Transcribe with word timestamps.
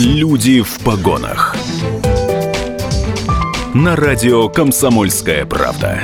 Люди 0.00 0.62
в 0.62 0.78
погонах. 0.84 1.56
На 3.74 3.96
радио 3.96 4.48
Комсомольская 4.48 5.44
правда. 5.44 6.00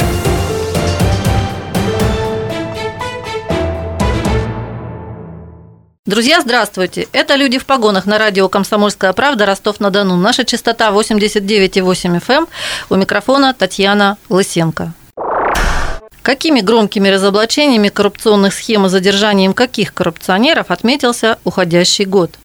Друзья, 6.04 6.40
здравствуйте. 6.40 7.06
Это 7.12 7.36
«Люди 7.36 7.60
в 7.60 7.66
погонах» 7.66 8.06
на 8.06 8.18
радио 8.18 8.48
«Комсомольская 8.48 9.12
правда» 9.12 9.46
Ростов-на-Дону. 9.46 10.16
Наша 10.16 10.44
частота 10.44 10.90
89,8 10.90 12.20
FM. 12.20 12.20
Эм. 12.30 12.48
У 12.90 12.96
микрофона 12.96 13.54
Татьяна 13.54 14.18
Лысенко. 14.28 14.92
Какими 16.22 16.62
громкими 16.62 17.10
разоблачениями 17.10 17.90
коррупционных 17.90 18.54
схем 18.54 18.86
и 18.86 18.88
задержанием 18.88 19.54
каких 19.54 19.94
коррупционеров 19.94 20.72
отметился 20.72 21.38
уходящий 21.44 22.06
год? 22.06 22.40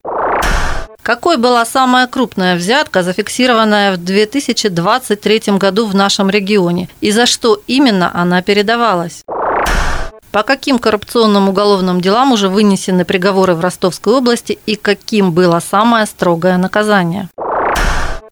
Какой 1.04 1.38
была 1.38 1.66
самая 1.66 2.08
крупная 2.08 2.56
взятка, 2.56 3.04
зафиксированная 3.04 3.94
в 3.94 3.98
2023 3.98 5.58
году 5.58 5.86
в 5.86 5.96
нашем 5.96 6.30
регионе? 6.30 6.90
И 7.02 7.12
за 7.12 7.26
что 7.26 7.62
именно 7.68 8.12
она 8.14 8.42
передавалась? 8.42 9.24
По 10.32 10.44
каким 10.44 10.78
коррупционным 10.78 11.50
уголовным 11.50 12.02
делам 12.02 12.34
уже 12.34 12.50
вынесены 12.50 13.04
приговоры 13.04 13.56
в 13.56 13.62
Ростовской 13.62 14.14
области 14.14 14.60
и 14.68 14.76
каким 14.76 15.32
было 15.32 15.60
самое 15.60 16.06
строгое 16.06 16.58
наказание? 16.58 17.30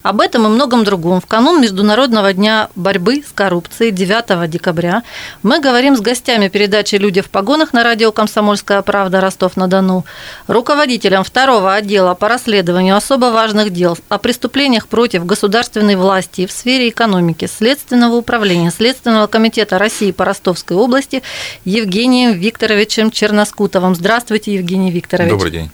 Об 0.08 0.22
этом 0.22 0.46
и 0.46 0.48
многом 0.48 0.86
другом 0.86 1.20
в 1.20 1.26
канун 1.26 1.60
Международного 1.60 2.32
дня 2.32 2.70
борьбы 2.76 3.26
с 3.28 3.34
коррупцией 3.34 3.92
9 3.92 4.50
декабря 4.50 5.04
мы 5.44 5.60
говорим 5.60 5.98
с 5.98 6.00
гостями 6.00 6.48
передачи 6.48 6.96
«Люди 6.96 7.20
в 7.20 7.30
погонах» 7.30 7.74
на 7.74 7.84
радио 7.84 8.14
«Комсомольская 8.14 8.82
правда» 8.84 9.20
Ростов-на-Дону, 9.20 10.06
руководителем 10.48 11.26
второго 11.26 11.74
отдела 11.74 12.14
по 12.14 12.30
расследованию 12.30 12.96
особо 12.96 13.26
важных 13.26 13.72
дел 13.72 13.98
о 14.08 14.18
преступлениях 14.18 14.88
против 14.88 15.26
государственной 15.26 15.98
власти 15.98 16.46
в 16.46 16.54
сфере 16.54 16.88
экономики 16.88 17.46
Следственного 17.46 18.16
управления 18.16 18.72
Следственного 18.72 19.28
комитета 19.28 19.78
России 19.78 20.12
по 20.12 20.24
Ростовской 20.24 20.78
области 20.78 21.22
Евгением 21.66 22.32
Викторовичем 22.32 23.12
Черноскутовым. 23.12 23.94
Здравствуйте, 23.94 24.54
Евгений 24.54 24.90
Викторович. 24.90 25.32
Добрый 25.32 25.52
день 25.52 25.70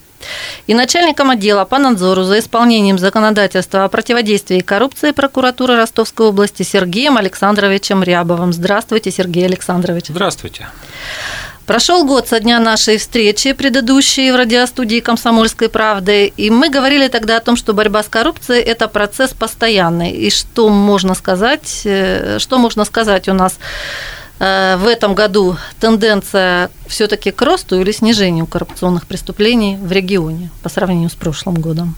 и 0.68 0.74
начальником 0.74 1.30
отдела 1.30 1.66
по 1.66 1.78
надзору 1.78 2.24
за 2.24 2.40
исполнением 2.40 2.98
законодательства 2.98 3.84
о 3.84 3.90
противодействии 3.90 4.60
коррупции 4.60 5.12
прокуратуры 5.12 5.76
Ростовской 5.76 6.28
области 6.28 6.64
Сергеем 6.64 7.18
Александровичем 7.18 8.04
Рябовым. 8.04 8.54
Здравствуйте, 8.54 9.12
Сергей 9.12 9.46
Александрович. 9.46 10.06
Здравствуйте. 10.08 10.68
Прошел 11.66 12.04
год 12.04 12.28
со 12.28 12.42
дня 12.42 12.60
нашей 12.60 12.98
встречи, 12.98 13.54
предыдущей 13.54 14.32
в 14.32 14.36
радиостудии 14.36 15.00
«Комсомольской 15.00 15.70
правды», 15.70 16.28
и 16.36 16.50
мы 16.50 16.70
говорили 16.70 17.08
тогда 17.08 17.38
о 17.38 17.40
том, 17.40 17.56
что 17.56 17.74
борьба 17.74 18.04
с 18.04 18.08
коррупцией– 18.08 18.62
это 18.66 18.90
процесс 18.90 19.32
постоянный. 19.32 20.12
И 20.12 20.30
что 20.30 20.68
можно 20.68 21.16
сказать, 21.16 21.84
э, 21.86 22.38
что 22.40 22.58
можно 22.58 22.84
сказать 22.84 23.30
у 23.30 23.34
нас 23.34 23.60
в 24.44 24.88
этом 24.88 25.16
году 25.16 25.56
тенденция 25.80 26.70
все-таки 26.88 27.32
к 27.32 27.42
росту 27.42 27.80
или 27.80 27.92
снижению 27.94 28.46
коррупционных 28.46 29.08
преступлений 29.08 29.78
в 29.78 29.92
регионе 29.92 30.50
по 30.62 30.70
сравнению 30.70 31.10
с 31.10 31.14
прошлым 31.14 31.56
годом? 31.56 31.96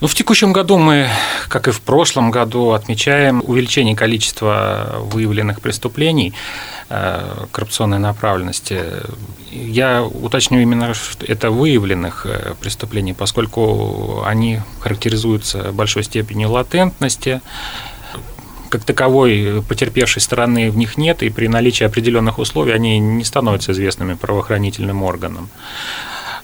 Ну, 0.00 0.08
в 0.08 0.14
текущем 0.14 0.52
году 0.52 0.76
мы, 0.76 1.08
как 1.48 1.68
и 1.68 1.70
в 1.70 1.80
прошлом 1.80 2.30
году, 2.30 2.72
отмечаем 2.72 3.42
увеличение 3.46 3.96
количества 3.96 4.96
выявленных 5.00 5.62
преступлений 5.62 6.34
э, 6.90 7.46
коррупционной 7.50 7.98
направленности. 7.98 8.82
Я 9.50 10.02
уточню 10.02 10.60
именно, 10.60 10.92
что 10.92 11.24
это 11.24 11.50
выявленных 11.50 12.26
э, 12.26 12.54
преступлений, 12.60 13.14
поскольку 13.14 14.22
они 14.26 14.60
характеризуются 14.80 15.72
большой 15.72 16.04
степенью 16.04 16.50
латентности, 16.50 17.40
как 18.68 18.84
таковой 18.84 19.62
потерпевшей 19.68 20.22
стороны 20.22 20.70
в 20.70 20.76
них 20.76 20.96
нет, 20.96 21.22
и 21.22 21.30
при 21.30 21.48
наличии 21.48 21.84
определенных 21.84 22.38
условий 22.38 22.72
они 22.72 22.98
не 22.98 23.24
становятся 23.24 23.72
известными 23.72 24.14
правоохранительным 24.14 25.02
органам. 25.02 25.48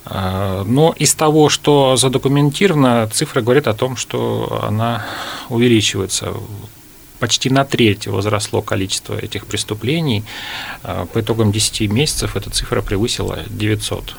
А, 0.05 0.65
но 0.65 0.95
из 0.99 1.15
того, 1.15 1.49
что 1.49 1.97
задокументировано, 1.97 3.09
цифра 3.13 3.41
говорит 3.41 3.67
о 3.69 3.75
том, 3.75 3.97
что 3.97 4.63
она 4.67 5.07
увеличивается. 5.49 6.35
Почти 7.19 7.51
на 7.51 7.65
треть 7.65 8.09
возросло 8.09 8.63
количество 8.63 9.15
этих 9.15 9.47
преступлений. 9.47 10.25
А, 10.83 11.07
по 11.07 11.21
итогам 11.21 11.53
10 11.53 11.91
месяцев 11.91 12.37
эта 12.37 12.51
цифра 12.51 12.83
превысила 12.83 13.41
900. 13.49 14.17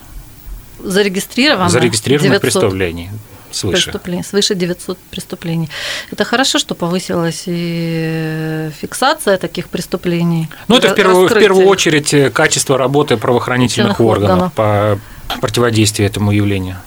Зарегистрировано? 0.79 1.69
Зарегистрированных 1.69 2.41
преступлений 2.41 3.09
свыше. 3.55 3.85
Преступлений, 3.85 4.23
свыше 4.23 4.55
900 4.55 4.97
преступлений. 4.97 5.69
Это 6.11 6.23
хорошо, 6.23 6.59
что 6.59 6.75
повысилась 6.75 7.43
и 7.45 8.69
фиксация 8.79 9.37
таких 9.37 9.69
преступлений. 9.69 10.49
Ну, 10.67 10.77
это 10.77 10.89
в 10.89 10.95
первую, 10.95 11.27
в 11.27 11.33
первую 11.33 11.67
очередь 11.67 12.13
э, 12.13 12.29
качество 12.29 12.77
работы 12.77 13.17
правоохранительных 13.17 13.99
органов, 13.99 14.51
органов 14.53 14.53
по 14.53 14.99
противодействию 15.41 16.07
этому 16.07 16.31
явлению. 16.31 16.77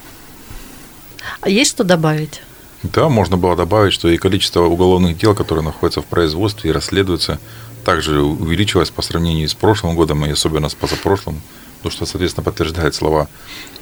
А 1.40 1.48
есть 1.48 1.70
что 1.70 1.84
добавить? 1.84 2.42
Да, 2.82 3.08
можно 3.08 3.36
было 3.36 3.56
добавить, 3.56 3.92
что 3.92 4.08
и 4.08 4.16
количество 4.16 4.62
уголовных 4.62 5.18
дел, 5.18 5.34
которые 5.34 5.64
находятся 5.64 6.02
в 6.02 6.06
производстве 6.06 6.70
и 6.70 6.72
расследуются, 6.72 7.38
также 7.84 8.20
увеличилось 8.20 8.90
по 8.90 9.02
сравнению 9.02 9.48
с 9.48 9.54
прошлым 9.54 9.94
годом 9.94 10.24
и 10.24 10.30
особенно 10.30 10.68
с 10.68 10.74
позапрошлым. 10.74 11.40
То, 11.86 11.90
что, 11.90 12.04
соответственно, 12.04 12.42
подтверждает 12.42 12.96
слова 12.96 13.28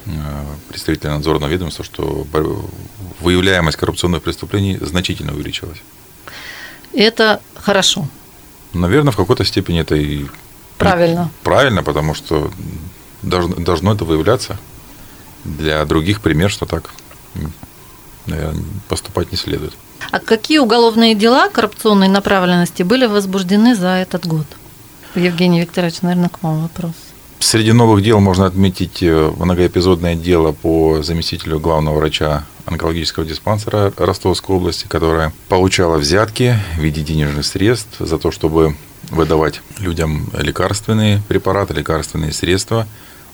э, 0.05 0.09
представителя 0.69 1.15
надзорного 1.15 1.49
ведомства, 1.49 1.83
что 1.83 2.27
выявляемость 3.19 3.77
коррупционных 3.79 4.21
преступлений 4.21 4.77
значительно 4.79 5.33
увеличилась. 5.33 5.79
это 6.93 7.41
хорошо. 7.55 8.07
Наверное, 8.73 9.11
в 9.11 9.15
какой-то 9.15 9.43
степени 9.43 9.81
это 9.81 9.95
и 9.95 10.27
правильно. 10.77 11.31
Правильно, 11.41 11.81
потому 11.81 12.13
что 12.13 12.51
должно, 13.23 13.55
должно 13.55 13.95
это 13.95 14.05
выявляться. 14.05 14.59
Для 15.43 15.83
других 15.85 16.21
пример, 16.21 16.51
что 16.51 16.67
так 16.67 16.91
наверное, 18.27 18.63
поступать 18.87 19.31
не 19.31 19.37
следует. 19.39 19.73
А 20.11 20.19
какие 20.19 20.59
уголовные 20.59 21.15
дела 21.15 21.49
коррупционной 21.49 22.09
направленности 22.09 22.83
были 22.83 23.07
возбуждены 23.07 23.73
за 23.75 23.87
этот 23.87 24.27
год? 24.27 24.45
Евгений 25.15 25.61
Викторович, 25.61 26.03
наверное, 26.03 26.29
к 26.29 26.43
вам 26.43 26.61
вопрос. 26.61 26.93
Среди 27.39 27.73
новых 27.73 28.03
дел 28.03 28.19
можно 28.19 28.45
отметить 28.45 29.03
э, 29.03 29.31
многоэпизодное 29.37 30.15
дело 30.15 30.51
по 30.51 31.03
заместителю 31.03 31.59
главного 31.59 31.97
врача 31.97 32.45
онкологического 32.65 33.25
диспансера 33.25 33.93
Ростовской 33.97 34.55
области, 34.55 34.87
которая 34.87 35.31
получала 35.49 35.97
взятки 35.97 36.57
в 36.75 36.81
виде 36.81 37.01
денежных 37.01 37.45
средств 37.45 37.97
за 37.99 38.17
то, 38.17 38.31
чтобы 38.31 38.75
выдавать 39.11 39.61
людям 39.79 40.29
лекарственные 40.33 41.21
препараты, 41.27 41.73
лекарственные 41.73 42.31
средства, 42.31 42.87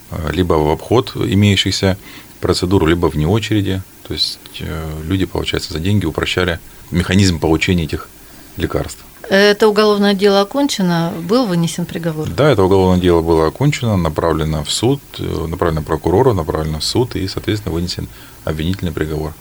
э, 0.10 0.32
либо 0.34 0.54
в 0.54 0.70
обход 0.70 1.16
имеющихся 1.16 1.98
процедур, 2.40 2.86
либо 2.88 3.06
вне 3.08 3.28
очереди. 3.28 3.82
То 4.08 4.14
есть 4.14 4.40
э, 4.60 5.02
люди, 5.06 5.26
получается, 5.26 5.74
за 5.74 5.80
деньги 5.80 6.06
упрощали 6.06 6.60
механизм 6.90 7.40
получения 7.40 7.84
этих 7.84 8.10
лекарств. 8.58 9.04
Это 9.32 9.70
уголовное 9.70 10.14
дело 10.14 10.42
окончено, 10.42 11.14
был 11.22 11.46
вынесен 11.46 11.86
приговор? 11.86 12.28
Да, 12.30 12.50
это 12.50 12.64
уголовное 12.64 13.00
дело 13.00 13.22
было 13.22 13.48
окончено, 13.48 13.96
направлено 13.96 14.62
в 14.66 14.70
суд, 14.70 15.00
э, 15.20 15.48
направлено 15.48 15.82
прокурору, 15.82 16.34
направлено 16.34 16.80
в 16.80 16.84
суд 16.84 17.16
и, 17.16 17.26
соответственно, 17.30 17.74
вынесен 17.74 18.10
обвинительный 18.44 18.92
приговор. 18.92 19.34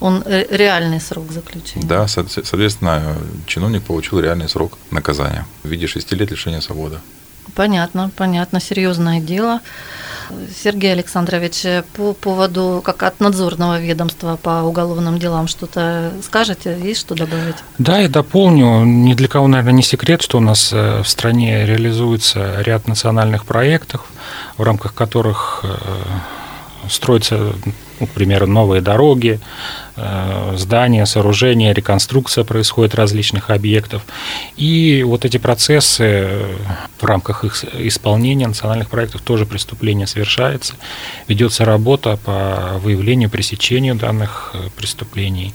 Он 0.00 0.22
э, 0.24 0.46
реальный 0.48 0.98
срок 0.98 1.30
заключения? 1.30 1.86
Да, 1.86 2.08
соответственно, 2.08 3.18
чиновник 3.46 3.82
получил 3.82 4.18
реальный 4.18 4.48
срок 4.48 4.78
наказания 4.90 5.44
в 5.62 5.68
виде 5.68 5.86
шести 5.88 6.14
лет 6.14 6.30
лишения 6.30 6.60
свободы. 6.62 6.96
Понятно, 7.54 8.10
понятно, 8.16 8.60
серьезное 8.60 9.20
дело. 9.20 9.60
Сергей 10.62 10.92
Александрович, 10.92 11.84
по 11.94 12.12
поводу, 12.12 12.80
как 12.84 13.02
от 13.02 13.20
надзорного 13.20 13.80
ведомства 13.80 14.36
по 14.36 14.62
уголовным 14.62 15.18
делам 15.18 15.48
что-то 15.48 16.12
скажете? 16.22 16.78
Есть 16.82 17.00
что 17.00 17.14
добавить? 17.14 17.56
Да, 17.78 17.98
я 17.98 18.08
дополню. 18.08 18.84
Ни 18.84 19.14
для 19.14 19.28
кого, 19.28 19.48
наверное, 19.48 19.72
не 19.74 19.82
секрет, 19.82 20.22
что 20.22 20.38
у 20.38 20.40
нас 20.40 20.72
э, 20.72 21.02
в 21.02 21.08
стране 21.08 21.66
реализуется 21.66 22.62
ряд 22.62 22.88
национальных 22.88 23.44
проектов, 23.44 24.04
в 24.56 24.62
рамках 24.62 24.94
которых 24.94 25.60
э, 25.64 25.74
строятся, 26.88 27.54
ну, 28.00 28.06
к 28.06 28.10
примеру, 28.10 28.46
новые 28.46 28.80
дороги, 28.80 29.40
э, 29.96 30.54
здания, 30.56 31.06
сооружения, 31.06 31.72
реконструкция 31.72 32.44
происходит 32.44 32.94
различных 32.94 33.50
объектов. 33.50 34.04
И 34.56 35.02
вот 35.06 35.24
эти 35.24 35.38
процессы 35.38 36.04
э, 36.04 36.56
в 36.98 37.04
рамках 37.04 37.44
их 37.44 37.64
исполнения 37.78 38.46
национальных 38.46 38.90
проектов 38.90 39.22
тоже 39.22 39.46
преступление 39.46 40.06
совершается. 40.06 40.74
Ведется 41.28 41.64
работа 41.64 42.18
по 42.24 42.78
выявлению, 42.78 43.30
пресечению 43.30 43.94
данных 43.94 44.50
э, 44.54 44.68
преступлений. 44.76 45.54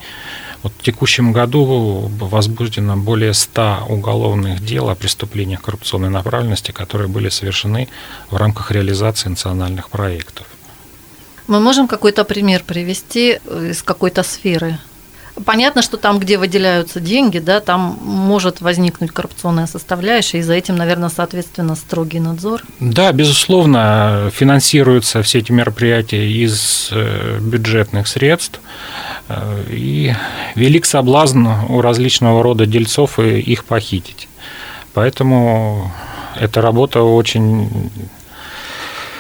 Вот 0.61 0.73
в 0.77 0.83
текущем 0.83 1.31
году 1.31 2.09
возбуждено 2.19 2.97
более 2.97 3.33
100 3.33 3.85
уголовных 3.87 4.63
дел 4.63 4.89
о 4.89 4.95
преступлениях 4.95 5.61
коррупционной 5.61 6.09
направленности, 6.09 6.71
которые 6.71 7.07
были 7.07 7.29
совершены 7.29 7.87
в 8.29 8.35
рамках 8.35 8.71
реализации 8.71 9.29
национальных 9.29 9.89
проектов. 9.89 10.47
Мы 11.49 11.59
можем 11.59 11.87
какой-то 11.87 12.25
пример 12.25 12.61
привести 12.63 13.39
из 13.71 13.81
какой-то 13.81 14.21
сферы? 14.21 14.77
Понятно, 15.45 15.81
что 15.81 15.97
там, 15.97 16.19
где 16.19 16.37
выделяются 16.37 16.99
деньги, 16.99 17.39
да, 17.39 17.59
там 17.59 17.97
может 18.03 18.61
возникнуть 18.61 19.09
коррупционная 19.09 19.65
составляющая, 19.65 20.39
и 20.39 20.41
за 20.43 20.53
этим, 20.53 20.75
наверное, 20.75 21.09
соответственно, 21.09 21.75
строгий 21.75 22.19
надзор. 22.19 22.61
Да, 22.79 23.11
безусловно, 23.11 24.29
финансируются 24.31 25.23
все 25.23 25.39
эти 25.39 25.51
мероприятия 25.51 26.29
из 26.29 26.89
э, 26.91 27.39
бюджетных 27.39 28.07
средств, 28.07 28.59
э, 29.27 29.63
и 29.71 30.13
велик 30.53 30.85
соблазн 30.85 31.47
у 31.67 31.81
различного 31.81 32.43
рода 32.43 32.67
дельцов 32.67 33.17
их 33.17 33.65
похитить. 33.65 34.27
Поэтому 34.93 35.91
эта 36.39 36.61
работа 36.61 37.01
очень 37.01 37.89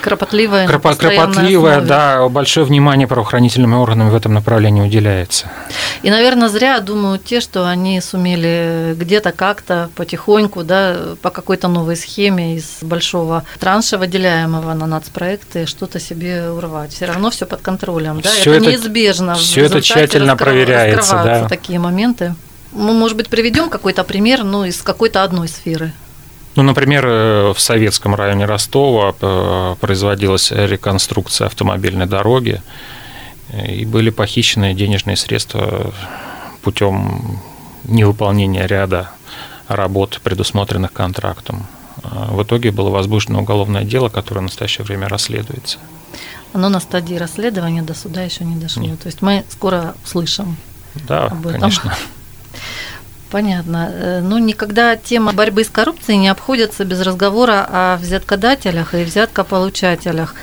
Кропотливая. 0.01 0.67
Кропо- 0.67 0.95
кропотливая, 0.95 1.81
да, 1.81 2.27
большое 2.29 2.65
внимание 2.65 3.07
правоохранительными 3.07 3.75
органами 3.75 4.09
в 4.09 4.15
этом 4.15 4.33
направлении 4.33 4.81
уделяется. 4.81 5.51
И, 6.01 6.09
наверное, 6.09 6.47
зря 6.49 6.79
думают 6.79 7.25
те, 7.25 7.41
что 7.41 7.67
они 7.67 7.99
сумели 8.01 8.95
где-то 8.97 9.31
как-то 9.31 9.89
потихоньку, 9.95 10.63
да, 10.63 10.95
по 11.21 11.29
какой-то 11.29 11.67
новой 11.67 11.95
схеме 11.95 12.55
из 12.55 12.77
большого 12.81 13.43
транша, 13.59 13.97
выделяемого 13.97 14.73
на 14.73 14.85
нацпроекты, 14.85 15.65
что-то 15.65 15.99
себе 15.99 16.49
урвать. 16.49 16.93
Все 16.93 17.05
равно 17.05 17.29
все 17.29 17.45
под 17.45 17.61
контролем, 17.61 18.21
да, 18.21 18.29
все 18.29 18.55
это, 18.55 18.63
это 18.63 18.71
неизбежно. 18.71 19.35
Все 19.35 19.65
это 19.65 19.81
тщательно 19.81 20.33
раскрыв... 20.33 20.49
проверяется, 20.49 21.21
да. 21.23 21.47
такие 21.47 21.79
моменты. 21.79 22.35
Мы, 22.71 22.93
может 22.93 23.17
быть, 23.17 23.29
приведем 23.29 23.69
какой-то 23.69 24.03
пример, 24.03 24.43
ну, 24.43 24.63
из 24.63 24.81
какой-то 24.81 25.23
одной 25.23 25.47
сферы. 25.47 25.91
Ну, 26.59 26.63
например, 26.63 27.05
э, 27.07 27.53
в 27.53 27.59
советском 27.61 28.15
районе 28.15 28.43
Ростова 28.43 29.15
э, 29.21 29.75
производилась 29.79 30.51
реконструкция 30.51 31.47
автомобильной 31.47 32.05
дороги, 32.05 32.61
и 33.65 33.85
были 33.85 34.09
похищены 34.09 34.73
денежные 34.73 35.15
средства 35.15 35.93
путем 36.61 37.39
невыполнения 37.85 38.65
ряда 38.65 39.09
работ, 39.69 40.19
предусмотренных 40.21 40.91
контрактом. 40.91 41.65
В 42.03 42.43
итоге 42.43 42.71
было 42.71 42.89
возбуждено 42.89 43.39
уголовное 43.39 43.85
дело, 43.85 44.09
которое 44.09 44.41
в 44.41 44.43
настоящее 44.43 44.83
время 44.83 45.07
расследуется. 45.07 45.77
Оно 46.51 46.67
на 46.67 46.81
стадии 46.81 47.15
расследования 47.15 47.83
до 47.83 47.93
суда 47.93 48.23
еще 48.23 48.43
не 48.43 48.57
дошло. 48.57 48.83
Нет. 48.83 48.99
То 48.99 49.07
есть 49.07 49.21
мы 49.21 49.45
скоро 49.47 49.95
услышим. 50.03 50.57
Да, 51.07 51.27
об 51.27 51.47
этом. 51.47 51.61
конечно. 51.61 51.95
Понятно. 53.31 54.21
Ну, 54.23 54.39
никогда 54.39 54.95
тема 54.95 55.33
борьбы 55.33 55.63
с 55.63 55.69
коррупцией 55.69 56.17
не 56.17 56.29
обходится 56.29 56.83
без 56.83 56.99
разговора 57.01 57.63
о 57.69 57.97
взяткодателях 57.97 58.95
и 58.95 59.03
взяткополучателях 59.03 60.33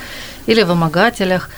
или 0.46 0.62
вымогателях. 0.62 1.50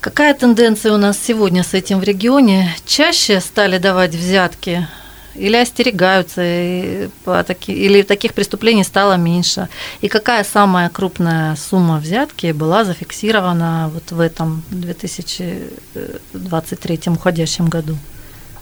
Какая 0.00 0.34
тенденция 0.34 0.92
у 0.92 0.98
нас 0.98 1.18
сегодня 1.18 1.64
с 1.64 1.72
этим 1.72 2.00
в 2.00 2.04
регионе? 2.04 2.76
Чаще 2.84 3.40
стали 3.40 3.78
давать 3.78 4.14
взятки 4.14 4.86
или 5.34 5.56
остерегаются, 5.56 6.42
или 6.42 8.02
таких 8.02 8.34
преступлений 8.34 8.84
стало 8.84 9.16
меньше? 9.16 9.70
И 10.02 10.08
какая 10.08 10.44
самая 10.44 10.90
крупная 10.90 11.56
сумма 11.56 11.96
взятки 11.98 12.52
была 12.52 12.84
зафиксирована 12.84 13.90
вот 13.92 14.12
в 14.12 14.20
этом 14.20 14.62
2023 14.70 17.00
уходящем 17.06 17.68
году? 17.68 17.96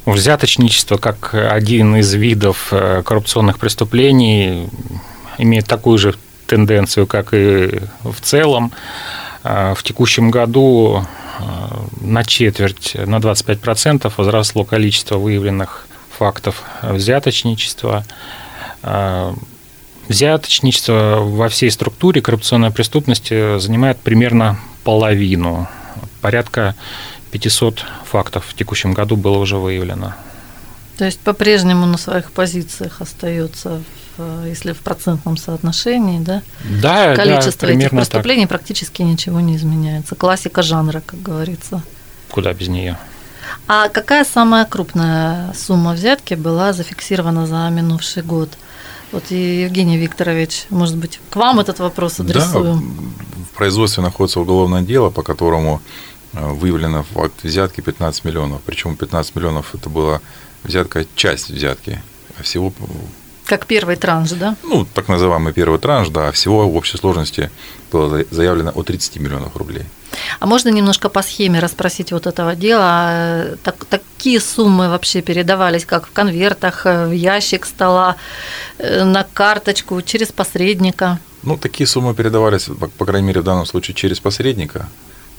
Взяточничество 0.06 0.98
как 0.98 1.32
один 1.32 1.96
из 1.96 2.12
видов 2.12 2.68
э, 2.72 3.02
коррупционных 3.02 3.58
преступлений 3.58 4.68
имеет 5.38 5.66
такую 5.66 5.96
же 5.96 6.14
тенденцию, 6.46 7.06
как 7.06 7.32
и 7.32 7.80
в 8.02 8.20
целом. 8.20 8.70
Э, 9.44 9.72
в 9.74 9.82
текущем 9.82 10.30
году 10.30 11.06
э, 11.38 11.42
на 12.02 12.22
четверть, 12.22 12.94
на 12.94 13.16
25% 13.16 14.12
возросло 14.14 14.64
количество 14.64 15.16
выявленных 15.16 15.86
фактов 16.16 16.62
взяточничества. 16.82 18.04
Взяточничество 20.06 21.20
во 21.22 21.48
всей 21.48 21.70
структуре 21.70 22.20
коррупционной 22.20 22.70
преступности 22.70 23.58
занимает 23.58 23.98
примерно 23.98 24.58
половину, 24.84 25.66
порядка 26.20 26.76
500 27.34 27.84
фактов 28.04 28.44
в 28.48 28.54
текущем 28.54 28.92
году 28.92 29.16
было 29.16 29.38
уже 29.38 29.56
выявлено. 29.56 30.14
То 30.96 31.04
есть 31.04 31.18
по-прежнему 31.18 31.84
на 31.84 31.98
своих 31.98 32.30
позициях 32.30 33.00
остается, 33.00 33.82
в, 34.16 34.44
если 34.44 34.72
в 34.72 34.78
процентном 34.78 35.36
соотношении, 35.36 36.20
да? 36.20 36.42
Да, 36.80 37.16
количество 37.16 37.66
да, 37.66 37.74
этих 37.74 37.90
преступлений 37.90 38.42
так. 38.42 38.50
практически 38.50 39.02
ничего 39.02 39.40
не 39.40 39.56
изменяется. 39.56 40.14
Классика 40.14 40.62
жанра, 40.62 41.02
как 41.04 41.20
говорится. 41.22 41.82
Куда 42.30 42.52
без 42.52 42.68
нее? 42.68 42.96
А 43.66 43.88
какая 43.88 44.24
самая 44.24 44.64
крупная 44.64 45.52
сумма 45.54 45.94
взятки 45.94 46.34
была 46.34 46.72
зафиксирована 46.72 47.48
за 47.48 47.68
минувший 47.70 48.22
год? 48.22 48.50
Вот 49.10 49.24
и 49.30 49.62
Евгений 49.62 49.98
Викторович, 49.98 50.66
может 50.70 50.96
быть, 50.96 51.18
к 51.30 51.34
вам 51.34 51.58
этот 51.58 51.80
вопрос 51.80 52.20
адресуем. 52.20 52.94
Да, 52.96 53.44
в 53.52 53.56
производстве 53.56 54.04
находится 54.04 54.38
уголовное 54.38 54.82
дело, 54.82 55.10
по 55.10 55.24
которому 55.24 55.80
Э, 56.36 56.52
выявлено 56.52 57.02
факт 57.02 57.42
взятки 57.42 57.80
15 57.80 58.24
миллионов. 58.24 58.60
Причем 58.64 58.96
15 58.96 59.36
миллионов 59.36 59.74
это 59.74 59.88
была 59.88 60.20
взятка, 60.62 61.06
часть 61.14 61.50
взятки. 61.50 62.02
А 62.38 62.42
всего... 62.42 62.72
Как 63.44 63.66
первый 63.66 63.96
транш, 63.96 64.30
да? 64.30 64.56
Ну, 64.62 64.86
так 64.94 65.08
называемый 65.08 65.52
первый 65.52 65.78
транш, 65.78 66.08
да. 66.08 66.28
А 66.28 66.32
всего 66.32 66.68
в 66.68 66.76
общей 66.76 66.96
сложности 66.96 67.50
было 67.92 68.24
заявлено 68.30 68.72
о 68.74 68.82
30 68.82 69.18
миллионов 69.18 69.54
рублей. 69.56 69.84
А 70.40 70.46
можно 70.46 70.70
немножко 70.70 71.10
по 71.10 71.22
схеме 71.22 71.60
расспросить 71.60 72.10
вот 72.10 72.26
этого 72.26 72.56
дела? 72.56 72.82
А, 72.82 73.56
так, 73.62 73.84
такие 73.84 74.40
суммы 74.40 74.88
вообще 74.88 75.20
передавались, 75.20 75.84
как 75.84 76.06
в 76.06 76.12
конвертах, 76.12 76.86
э, 76.86 77.06
в 77.06 77.12
ящик 77.12 77.66
стола, 77.66 78.16
э, 78.78 79.04
на 79.04 79.24
карточку, 79.24 80.00
через 80.00 80.32
посредника? 80.32 81.18
Ну, 81.42 81.58
такие 81.58 81.86
суммы 81.86 82.14
передавались, 82.14 82.64
по, 82.64 82.88
по 82.88 83.04
крайней 83.04 83.28
мере, 83.28 83.42
в 83.42 83.44
данном 83.44 83.66
случае 83.66 83.94
через 83.94 84.20
посредника 84.20 84.88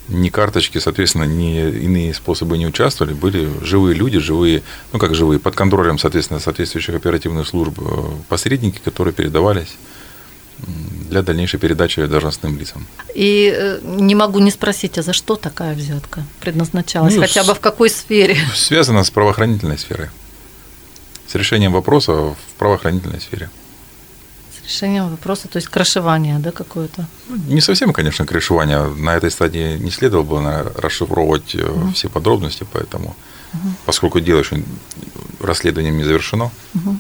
ни 0.10 0.30
карточки, 0.30 0.78
соответственно, 0.78 1.24
ни 1.24 1.60
иные 1.60 2.14
способы 2.14 2.58
не 2.58 2.68
участвовали, 2.68 3.14
были 3.14 3.50
живые 3.64 3.96
люди, 3.96 4.20
живые, 4.20 4.64
ну 4.94 5.00
как 5.00 5.16
живые, 5.16 5.40
под 5.40 5.56
контролем, 5.56 5.98
соответственно, 5.98 6.40
соответствующих 6.40 6.96
оперативных 6.96 7.48
служб 7.48 7.80
э, 7.80 7.84
посредники, 8.30 8.80
которые 8.84 9.14
передавались 9.14 9.76
для 11.10 11.22
дальнейшей 11.22 11.60
передачи 11.60 12.06
должностным 12.06 12.58
лицам. 12.58 12.86
И 13.14 13.54
э, 13.56 13.80
не 13.84 14.16
могу 14.16 14.40
не 14.40 14.52
спросить, 14.52 14.98
а 14.98 15.02
за 15.02 15.14
что 15.14 15.36
такая 15.36 15.76
взятка 15.76 16.24
предназначалась, 16.40 17.16
ну, 17.16 17.22
хотя 17.22 17.44
бы 17.44 17.54
в 17.54 17.60
какой 17.60 17.90
сфере? 17.90 18.38
Связана 18.56 19.04
с 19.04 19.12
правоохранительной 19.12 19.78
сферой, 19.78 20.10
с 21.28 21.36
решением 21.36 21.74
вопроса 21.74 22.12
в 22.14 22.38
правоохранительной 22.58 23.20
сфере 23.20 23.50
решением 24.66 25.10
вопроса, 25.10 25.48
то 25.48 25.58
есть 25.58 25.68
крышевание, 25.68 26.40
да, 26.40 26.52
какое-то? 26.52 27.06
Не 27.48 27.62
совсем, 27.62 27.94
конечно, 27.94 28.26
крышевание. 28.26 28.86
На 28.88 29.16
этой 29.16 29.32
стадии 29.32 29.78
не 29.78 29.92
следовало 29.92 30.24
бы 30.24 30.72
расшифровывать 30.76 31.56
угу. 31.56 31.92
все 31.94 32.10
подробности, 32.10 32.66
поэтому, 32.72 33.16
угу. 33.54 33.70
поскольку 33.86 34.20
дело 34.20 34.40
еще 34.40 34.64
расследованием 35.40 35.98
не 35.98 36.04
завершено. 36.04 36.52
Угу. 36.74 37.00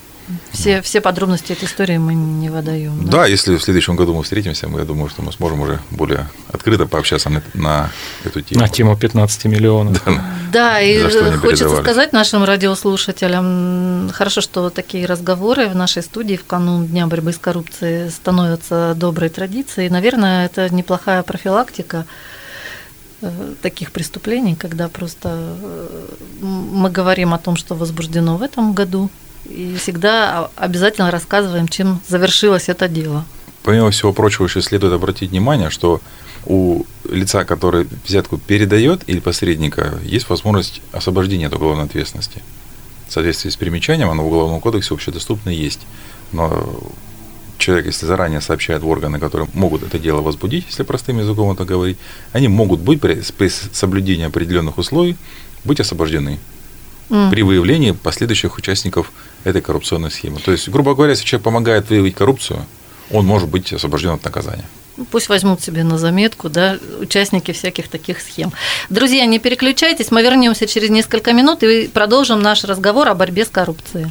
Все, 0.52 0.82
все 0.82 1.02
подробности 1.02 1.52
этой 1.54 1.66
истории 1.66 1.98
мы 1.98 2.16
не 2.16 2.50
выдаем. 2.50 3.06
Да? 3.06 3.12
да, 3.12 3.26
если 3.28 3.56
в 3.58 3.62
следующем 3.62 3.96
году 3.96 4.16
мы 4.16 4.24
встретимся, 4.24 4.68
я 4.68 4.84
думаю, 4.84 5.10
что 5.10 5.22
мы 5.22 5.32
сможем 5.32 5.62
уже 5.62 5.80
более 5.92 6.28
открыто 6.52 6.88
пообщаться 6.88 7.30
на, 7.30 7.44
на 7.54 7.92
эту 8.24 8.42
тему. 8.42 8.62
На 8.62 8.68
тему 8.68 8.98
15 8.98 9.46
миллионов. 9.46 10.02
Да, 10.06 10.24
да 10.52 10.82
и 10.82 11.00
хочется 11.38 11.78
сказать 11.82 12.12
нашим 12.14 12.44
радиослушателям, 12.44 14.10
хорошо, 14.14 14.42
что 14.42 14.70
такие 14.72 15.06
разговоры 15.06 15.68
в 15.68 15.76
нашей 15.76 16.02
студии 16.02 16.38
в 16.38 16.46
канун 16.46 16.88
Дня 16.88 17.06
борьбы 17.06 17.32
с 17.32 17.38
коррупцией 17.38 18.10
становятся 18.10 18.94
доброй 18.96 19.30
традицией. 19.30 19.90
Наверное, 19.90 20.48
это 20.48 20.74
неплохая 20.74 21.22
профилактика 21.22 22.06
э, 23.22 23.54
таких 23.62 23.92
преступлений, 23.92 24.56
когда 24.56 24.88
просто 24.90 25.30
э, 25.34 26.06
мы 26.42 26.90
говорим 26.90 27.34
о 27.34 27.38
том, 27.38 27.58
что 27.58 27.76
возбуждено 27.76 28.38
в 28.38 28.42
этом 28.42 28.74
году, 28.74 29.10
и 29.46 29.76
всегда 29.80 30.50
обязательно 30.56 31.12
рассказываем, 31.12 31.68
чем 31.68 32.02
завершилось 32.08 32.70
это 32.70 32.88
дело. 32.88 33.26
Помимо 33.64 33.92
всего 33.92 34.14
прочего, 34.14 34.46
еще 34.46 34.62
следует 34.62 34.94
обратить 34.94 35.32
внимание, 35.32 35.70
что 35.70 36.02
у 36.46 36.84
лица, 37.10 37.46
который 37.46 37.88
взятку 38.06 38.38
передает 38.38 39.02
или 39.08 39.20
посредника, 39.20 40.00
есть 40.04 40.30
возможность 40.30 40.82
освобождения 40.92 41.48
от 41.48 41.54
уголовной 41.54 41.86
ответственности. 41.86 42.44
В 43.08 43.14
соответствии 43.14 43.50
с 43.50 43.56
примечанием, 43.56 44.10
оно 44.10 44.24
в 44.24 44.28
Уголовном 44.28 44.60
кодексе 44.60 44.94
общедоступно 44.94 45.50
есть. 45.50 45.80
Но 46.32 46.68
человек, 47.58 47.88
если 47.88 48.06
заранее 48.06 48.42
сообщает 48.42 48.84
в 48.84 48.88
органы, 48.88 49.20
которые 49.20 49.50
могут 49.54 49.84
это 49.84 49.98
дело 49.98 50.22
возбудить, 50.22 50.66
если 50.68 50.84
простым 50.84 51.20
языком 51.20 51.52
это 51.52 51.66
говорить, 51.66 51.98
они 52.34 52.48
могут 52.48 52.80
быть 52.82 53.02
при, 53.02 53.22
при 53.38 53.50
соблюдении 53.50 54.26
определенных 54.26 54.78
условий 54.78 55.16
быть 55.64 55.80
освобождены 55.80 56.40
mm. 57.10 57.32
при 57.32 57.42
выявлении 57.44 57.92
последующих 57.92 58.58
участников 58.58 59.12
этой 59.46 59.62
коррупционной 59.62 60.12
схемы. 60.12 60.40
То 60.40 60.52
есть, 60.52 60.68
грубо 60.68 60.94
говоря, 60.94 61.12
если 61.12 61.24
человек 61.24 61.46
помогает 61.46 61.90
выявить 61.90 62.16
коррупцию, 62.16 62.66
он 63.12 63.26
может 63.26 63.48
быть 63.48 63.72
освобожден 63.72 64.12
от 64.12 64.24
наказания. 64.26 64.66
Пусть 65.12 65.30
возьмут 65.30 65.62
себе 65.62 65.84
на 65.84 65.98
заметку, 65.98 66.50
да, 66.50 66.78
участники 67.00 67.52
всяких 67.52 67.90
таких 67.90 68.22
схем. 68.22 68.52
Друзья, 68.90 69.26
не 69.26 69.40
переключайтесь, 69.40 70.10
мы 70.10 70.22
вернемся 70.24 70.68
через 70.68 70.90
несколько 70.90 71.34
минут 71.34 71.64
и 71.64 71.88
продолжим 71.88 72.42
наш 72.42 72.64
разговор 72.64 73.08
о 73.08 73.14
борьбе 73.14 73.46
с 73.46 73.50
коррупцией. 73.50 74.08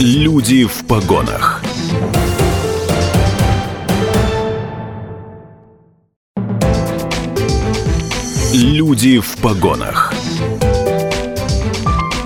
Люди 0.00 0.64
в 0.64 0.86
погонах. 0.86 1.62
Люди 8.54 9.18
в 9.20 9.36
погонах. 9.36 10.14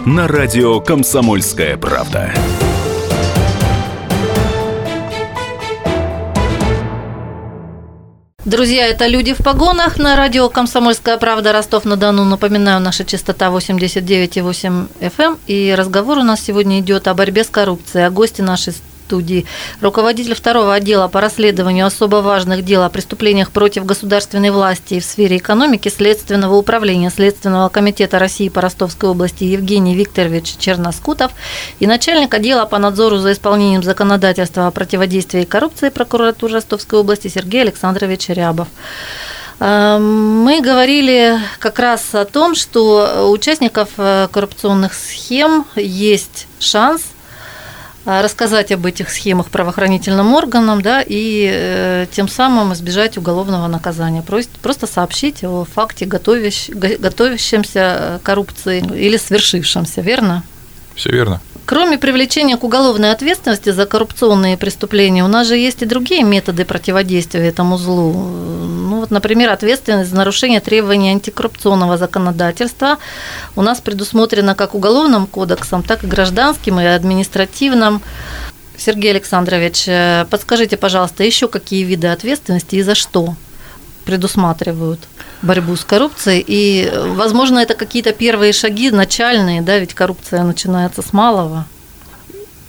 На 0.07 0.27
радио 0.27 0.81
Комсомольская 0.81 1.77
правда. 1.77 2.35
Друзья, 8.45 8.89
это 8.89 9.07
«Люди 9.07 9.33
в 9.33 9.39
погонах» 9.39 9.99
на 9.99 10.17
радио 10.17 10.49
«Комсомольская 10.49 11.19
правда» 11.19 11.53
Ростов-на-Дону. 11.53 12.25
Напоминаю, 12.25 12.81
наша 12.81 13.05
частота 13.05 13.47
89,8 13.47 14.89
FM. 14.99 15.13
Эм. 15.19 15.39
И 15.47 15.73
разговор 15.79 16.19
у 16.19 16.25
нас 16.25 16.41
сегодня 16.41 16.81
идет 16.81 17.07
о 17.07 17.15
борьбе 17.15 17.45
с 17.45 17.49
коррупцией. 17.49 18.05
А 18.05 18.11
гости 18.11 18.41
нашей 18.41 18.75
студии, 19.13 19.45
руководитель 19.83 20.35
второго 20.35 20.73
отдела 20.73 21.07
по 21.07 21.21
расследованию 21.21 21.85
особо 21.85 22.17
важных 22.17 22.65
дел 22.65 22.83
о 22.83 22.89
преступлениях 22.89 23.51
против 23.51 23.85
государственной 23.85 24.51
власти 24.51 24.95
и 24.95 25.01
в 25.01 25.05
сфере 25.05 25.37
экономики 25.37 25.91
Следственного 25.91 26.55
управления 26.55 27.11
Следственного 27.11 27.69
комитета 27.69 28.19
России 28.19 28.49
по 28.49 28.63
Ростовской 28.63 29.11
области 29.11 29.45
Евгений 29.45 29.95
Викторович 29.95 30.57
Черноскутов 30.57 31.33
и 31.79 31.87
начальник 31.87 32.33
отдела 32.33 32.65
по 32.65 32.79
надзору 32.79 33.19
за 33.19 33.33
исполнением 33.33 33.83
законодательства 33.83 34.67
о 34.67 34.71
противодействии 34.71 35.45
коррупции 35.45 35.91
прокуратуры 35.91 36.55
Ростовской 36.55 37.01
области 37.01 37.29
Сергей 37.29 37.61
Александрович 37.61 38.31
Рябов. 38.31 38.69
Э, 39.61 39.99
мы 39.99 40.63
говорили 40.63 41.39
как 41.59 41.79
раз 41.79 42.15
о 42.15 42.25
том, 42.25 42.55
что 42.55 43.27
у 43.29 43.33
участников 43.33 43.91
э, 43.99 44.29
коррупционных 44.33 44.95
схем 44.95 45.67
есть 45.77 46.47
шанс 46.59 47.12
рассказать 48.05 48.73
об 48.73 48.85
этих 48.87 49.11
схемах 49.11 49.51
правоохранительным 49.51 50.35
органам, 50.35 50.83
да, 50.83 51.05
и 51.07 51.49
э, 51.53 52.07
тем 52.11 52.29
самым 52.29 52.73
избежать 52.73 53.17
уголовного 53.17 53.69
наказания. 53.69 54.23
Просто, 54.23 54.53
просто 54.61 54.87
сообщить 54.87 55.45
о 55.45 55.65
факте 55.65 56.05
готовящ, 56.07 56.69
готовящемся 56.71 58.21
коррупции 58.23 58.85
или 58.95 59.17
свершившемся, 59.17 60.01
верно? 60.01 60.43
Все 60.95 61.11
верно. 61.11 61.41
Кроме 61.65 61.97
привлечения 61.97 62.57
к 62.57 62.65
уголовной 62.65 63.13
ответственности 63.13 63.71
за 63.71 63.87
коррупционные 63.87 64.57
преступления, 64.57 65.25
у 65.25 65.29
нас 65.29 65.47
же 65.47 65.57
есть 65.57 65.83
и 65.83 65.87
другие 65.87 66.25
методы 66.25 66.65
противодействия 66.65 67.47
этому 67.49 67.79
злу. 67.79 68.13
Ну, 68.13 69.01
вот, 69.01 69.11
например, 69.11 69.51
ответственность 69.51 70.11
за 70.11 70.17
нарушение 70.17 70.61
требований 70.61 71.11
антикоррупционного 71.11 71.97
законодательства 71.97 72.99
у 73.55 73.63
нас 73.63 73.81
предусмотрена 73.81 74.55
как 74.55 74.75
уголовным 74.75 75.27
кодексом, 75.27 75.83
так 75.83 76.03
и 76.03 76.09
гражданским 76.09 76.81
и 76.81 76.85
административным. 76.85 78.03
Сергей 78.77 79.13
Александрович, 79.13 79.85
э, 79.87 80.27
подскажите, 80.29 80.77
пожалуйста, 80.77 81.23
еще 81.23 81.47
какие 81.47 81.85
виды 81.85 82.09
ответственности 82.09 82.77
и 82.77 82.83
за 82.83 82.97
что 82.97 83.37
предусматривают? 84.05 85.01
Борьбу 85.43 85.77
с 85.77 85.85
коррупцией. 85.85 86.45
И, 86.47 86.91
возможно, 86.95 87.59
это 87.59 87.75
какие-то 87.75 88.13
первые 88.13 88.53
шаги 88.53 88.91
начальные, 88.91 89.61
да, 89.63 89.79
ведь 89.79 89.95
коррупция 89.95 90.43
начинается 90.43 91.03
с 91.03 91.13
малого. 91.13 91.67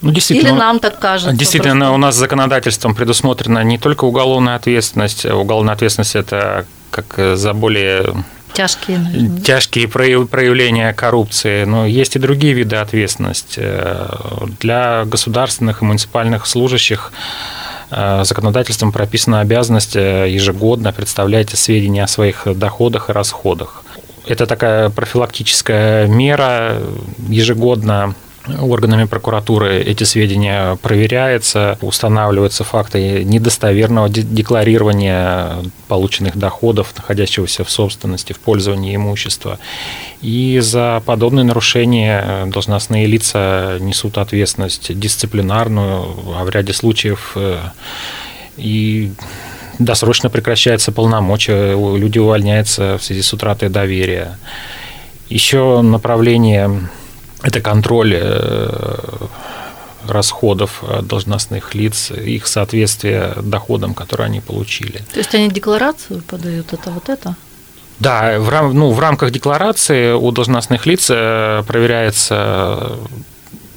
Ну, 0.02 0.12
действительно, 0.12 0.50
Или 0.50 0.58
нам 0.58 0.80
так 0.80 1.00
кажется? 1.00 1.34
Действительно, 1.34 1.86
просто. 1.86 1.94
у 1.94 1.98
нас 1.98 2.16
законодательством 2.16 2.94
предусмотрена 2.94 3.64
не 3.64 3.78
только 3.78 4.04
уголовная 4.04 4.56
ответственность. 4.56 5.26
Уголовная 5.26 5.74
ответственность– 5.76 6.16
это 6.16 6.66
как 6.92 7.38
за 7.38 7.54
более 7.54 8.14
тяжкие, 8.52 8.98
наверное. 8.98 9.42
тяжкие 9.42 9.88
проявления 9.88 10.92
коррупции, 10.94 11.64
но 11.64 11.86
есть 11.86 12.18
и 12.18 12.20
другие 12.20 12.54
виды 12.54 12.76
ответственности. 12.76 13.66
Для 14.60 15.06
государственных 15.06 15.82
и 15.82 15.86
муниципальных 15.86 16.46
служащих 16.48 17.14
Э, 17.63 17.63
законодательством 18.24 18.92
прописана 18.92 19.42
обязанность 19.42 19.96
э, 19.96 20.30
ежегодно 20.30 20.92
представлять 20.92 21.50
сведения 21.52 22.04
о 22.04 22.08
своих 22.08 22.48
доходах 22.56 23.10
и 23.10 23.14
расходах. 23.14 23.84
Это 24.26 24.46
такая 24.46 24.90
профилактическая 24.90 26.08
мера 26.08 26.82
ежегодно 27.28 28.16
органами 28.48 29.06
прокуратуры 29.06 29.82
эти 29.82 30.04
сведения 30.04 30.76
проверяются, 30.78 31.78
устанавливаются 31.82 32.64
факты 32.64 33.24
недостоверного 33.24 34.10
декларирования 34.10 35.58
полученных 35.88 36.38
доходов, 36.38 36.94
находящегося 36.96 37.64
в 37.64 37.70
собственности, 37.70 38.34
в 38.34 38.40
пользовании 38.40 38.96
имущества. 38.96 39.60
И 40.22 40.60
за 40.60 41.02
подобные 41.06 41.46
нарушения 41.46 42.46
должностные 42.48 43.06
лица 43.06 43.78
несут 43.80 44.18
ответственность 44.18 44.98
дисциплинарную, 44.98 46.06
а 46.38 46.44
в 46.44 46.50
ряде 46.50 46.74
случаев 46.74 47.34
э, 47.36 47.60
и 48.58 49.12
досрочно 49.80 50.30
прекращается 50.30 50.92
полномочия, 50.92 51.76
люди 51.98 52.20
увольняются 52.20 52.98
в 52.98 53.04
связи 53.04 53.22
с 53.22 53.34
утратой 53.34 53.70
доверия. 53.70 54.38
Еще 55.30 55.82
направление 55.82 56.90
это 57.44 57.62
контроль 57.62 58.16
э, 58.16 58.70
расходов 60.08 60.84
должностных 61.04 61.76
лиц, 61.76 62.12
их 62.12 62.48
соответствие 62.48 63.36
доходам, 63.42 63.94
которые 63.94 64.26
они 64.26 64.42
получили. 64.42 65.04
То 65.14 65.20
есть 65.20 65.36
они 65.36 65.50
декларацию 65.50 66.22
подают, 66.22 66.74
это 66.74 66.92
вот 66.92 67.10
это? 67.10 67.36
Да, 68.00 68.40
в, 68.40 68.50
рам, 68.50 68.74
ну, 68.74 68.92
в 68.92 69.00
рамках 69.00 69.32
декларации 69.32 70.12
у 70.14 70.32
должностных 70.32 70.86
лиц 70.86 71.10
э, 71.10 71.64
проверяется 71.68 72.98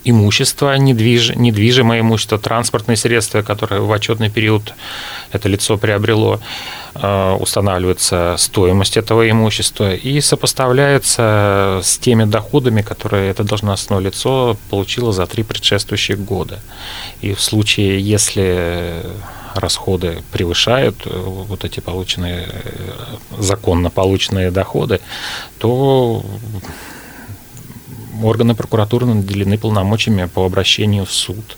имущество, 0.06 0.76
недвиж, 0.78 1.34
недвижимое 1.34 2.00
имущество, 2.00 2.38
транспортные 2.38 2.96
средства, 2.96 3.42
которые 3.42 3.80
в 3.80 3.90
отчетный 3.90 4.30
период 4.30 4.72
это 5.32 5.48
лицо 5.48 5.76
приобрело, 5.76 6.40
э, 6.94 7.36
устанавливается 7.40 8.36
стоимость 8.38 8.96
этого 8.96 9.28
имущества 9.28 9.94
и 9.94 10.20
сопоставляется 10.20 11.80
с 11.82 11.98
теми 11.98 12.24
доходами, 12.24 12.82
которые 12.82 13.30
это 13.30 13.44
должностное 13.44 13.98
лицо 13.98 14.56
получило 14.70 15.12
за 15.12 15.26
три 15.26 15.42
предшествующих 15.42 16.18
года. 16.24 16.60
И 17.20 17.34
в 17.34 17.40
случае, 17.40 18.00
если 18.00 19.02
расходы 19.54 20.22
превышают 20.32 20.96
э, 21.04 21.10
вот 21.10 21.64
эти 21.64 21.80
полученные, 21.80 22.48
э, 22.48 22.90
законно 23.38 23.90
полученные 23.90 24.50
доходы, 24.50 25.00
то 25.58 26.24
органы 28.22 28.54
прокуратуры 28.54 29.06
наделены 29.06 29.58
полномочиями 29.58 30.26
по 30.26 30.44
обращению 30.44 31.04
в 31.04 31.12
суд, 31.12 31.56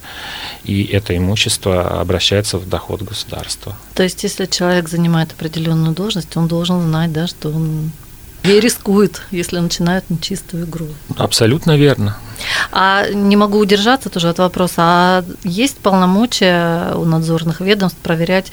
и 0.64 0.84
это 0.84 1.16
имущество 1.16 2.00
обращается 2.00 2.58
в 2.58 2.68
доход 2.68 3.02
государства. 3.02 3.76
То 3.94 4.02
есть, 4.02 4.22
если 4.22 4.46
человек 4.46 4.88
занимает 4.88 5.32
определенную 5.32 5.94
должность, 5.94 6.36
он 6.36 6.48
должен 6.48 6.80
знать, 6.82 7.12
да, 7.12 7.26
что 7.26 7.48
он 7.48 7.92
не 8.44 8.60
рискует, 8.60 9.22
если 9.30 9.58
начинают 9.58 10.08
нечистую 10.10 10.64
игру. 10.64 10.88
Абсолютно 11.16 11.76
верно. 11.76 12.16
А 12.70 13.08
не 13.10 13.36
могу 13.36 13.58
удержаться 13.58 14.10
тоже 14.10 14.28
от 14.28 14.38
вопроса, 14.38 14.74
а 14.78 15.24
есть 15.44 15.78
полномочия 15.78 16.94
у 16.94 17.04
надзорных 17.04 17.60
ведомств 17.60 17.98
проверять 17.98 18.52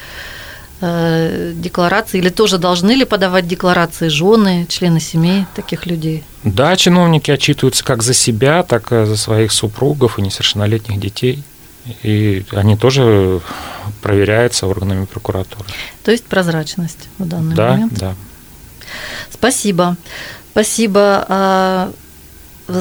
декларации 1.56 2.20
или 2.20 2.30
тоже 2.30 2.58
должны 2.58 2.92
ли 2.92 3.06
подавать 3.06 3.48
декларации 3.48 4.08
жены, 4.08 4.66
члены 4.70 5.00
семей 5.00 5.46
таких 5.56 5.86
людей? 5.86 6.24
Да, 6.44 6.76
чиновники 6.76 7.32
отчитываются 7.32 7.84
как 7.84 8.04
за 8.04 8.14
себя, 8.14 8.64
так 8.64 8.92
и 8.92 9.06
за 9.06 9.18
своих 9.18 9.52
супругов 9.52 10.20
и 10.20 10.22
несовершеннолетних 10.22 11.00
детей. 11.00 11.44
И 12.04 12.46
они 12.52 12.76
тоже 12.76 13.42
проверяются 14.02 14.66
органами 14.68 15.06
прокуратуры. 15.06 15.70
То 16.04 16.12
есть 16.12 16.26
прозрачность 16.26 17.10
в 17.20 17.28
данный 17.28 17.56
да, 17.56 17.72
момент? 17.72 17.94
Да, 17.94 18.10
да. 18.10 18.16
Спасибо. 19.32 19.96
Спасибо. 20.52 21.94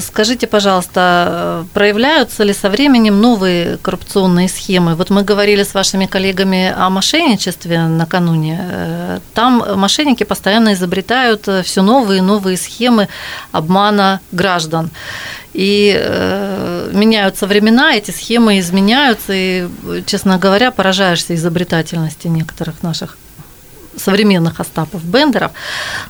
Скажите, 0.00 0.46
пожалуйста, 0.46 1.66
проявляются 1.74 2.42
ли 2.42 2.54
со 2.54 2.70
временем 2.70 3.20
новые 3.20 3.76
коррупционные 3.76 4.48
схемы? 4.48 4.94
Вот 4.94 5.10
мы 5.10 5.22
говорили 5.22 5.62
с 5.62 5.74
вашими 5.74 6.06
коллегами 6.06 6.72
о 6.74 6.88
мошенничестве 6.88 7.82
накануне. 7.82 9.20
Там 9.34 9.62
мошенники 9.76 10.24
постоянно 10.24 10.72
изобретают 10.72 11.46
все 11.64 11.82
новые 11.82 12.18
и 12.18 12.22
новые 12.22 12.56
схемы 12.56 13.08
обмана 13.52 14.20
граждан. 14.32 14.90
И 15.52 15.94
э, 15.96 16.90
меняются 16.92 17.46
времена, 17.46 17.94
эти 17.94 18.10
схемы 18.10 18.58
изменяются, 18.58 19.32
и, 19.32 19.68
честно 20.04 20.38
говоря, 20.38 20.72
поражаешься 20.72 21.34
изобретательности 21.34 22.26
некоторых 22.26 22.82
наших 22.82 23.16
современных 23.96 24.60
Остапов 24.60 25.04
Бендеров. 25.04 25.52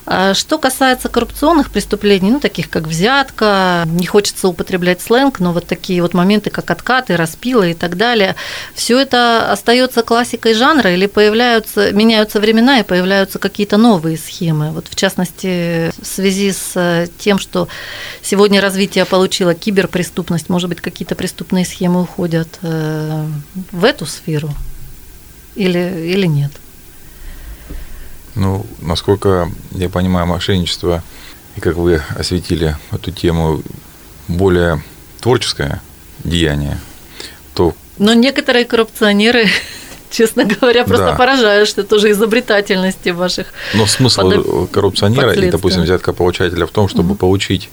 А 0.05 0.33
что 0.33 0.57
касается 0.57 1.09
коррупционных 1.09 1.71
преступлений, 1.71 2.31
ну, 2.31 2.39
таких 2.39 2.69
как 2.69 2.83
взятка, 2.83 3.83
не 3.85 4.05
хочется 4.05 4.47
употреблять 4.47 5.01
сленг, 5.01 5.39
но 5.39 5.51
вот 5.51 5.67
такие 5.67 6.01
вот 6.01 6.13
моменты, 6.13 6.49
как 6.49 6.69
откаты, 6.71 7.17
распилы 7.17 7.71
и 7.71 7.73
так 7.73 7.97
далее, 7.97 8.35
все 8.73 8.99
это 8.99 9.51
остается 9.51 10.01
классикой 10.01 10.53
жанра 10.53 10.93
или 10.93 11.05
появляются, 11.07 11.91
меняются 11.91 12.39
времена 12.39 12.79
и 12.79 12.83
появляются 12.83 13.39
какие-то 13.39 13.77
новые 13.77 14.17
схемы. 14.17 14.71
Вот 14.71 14.87
в 14.87 14.95
частности, 14.95 15.91
в 16.01 16.05
связи 16.05 16.51
с 16.51 17.07
тем, 17.17 17.39
что 17.39 17.67
сегодня 18.21 18.61
развитие 18.61 19.05
получило 19.05 19.53
киберпреступность, 19.53 20.49
может 20.49 20.69
быть, 20.69 20.81
какие-то 20.81 21.15
преступные 21.15 21.65
схемы 21.65 22.01
уходят 22.01 22.59
э, 22.61 23.25
в 23.71 23.83
эту 23.83 24.05
сферу 24.05 24.49
или, 25.55 26.11
или 26.13 26.25
нет? 26.25 26.51
Ну, 28.35 28.65
насколько 28.81 29.49
я 29.71 29.89
понимаю, 29.89 30.27
мошенничество, 30.27 31.03
и 31.55 31.61
как 31.61 31.75
вы 31.75 32.01
осветили 32.17 32.75
эту 32.91 33.11
тему, 33.11 33.61
более 34.27 34.83
творческое 35.21 35.81
деяние, 36.23 36.79
то... 37.53 37.73
Но 37.97 38.13
некоторые 38.13 38.65
коррупционеры 38.65 39.47
честно 40.09 40.45
говоря, 40.45 40.83
просто 40.83 41.07
да. 41.07 41.15
поражают, 41.15 41.69
что 41.69 41.83
тоже 41.83 42.11
изобретательности 42.11 43.09
ваших. 43.09 43.47
Но 43.73 43.85
смысл 43.85 44.21
под... 44.21 44.71
коррупционера 44.71 45.33
и, 45.33 45.49
допустим, 45.49 45.83
взятка 45.83 46.13
получателя 46.13 46.65
в 46.65 46.71
том, 46.71 46.87
чтобы 46.87 47.11
угу. 47.11 47.19
получить 47.19 47.69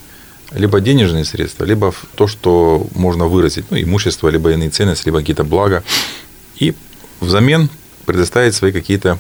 либо 0.55 0.81
денежные 0.81 1.25
средства, 1.25 1.65
либо 1.65 1.95
то, 2.15 2.27
что 2.27 2.87
можно 2.95 3.27
выразить, 3.27 3.67
ну, 3.71 3.81
имущество, 3.81 4.29
либо 4.29 4.53
иные 4.53 4.71
ценности, 4.71 5.07
либо 5.07 5.21
какие-то 5.21 5.45
блага, 5.45 5.83
и 6.57 6.75
взамен 7.21 7.71
предоставить 8.05 8.55
свои 8.55 8.73
какие-то 8.73 9.19